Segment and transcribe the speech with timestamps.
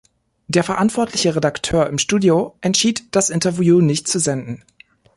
[0.47, 4.63] Der verantwortliche Redakteur im Studio entschied, das Interview nicht zu senden.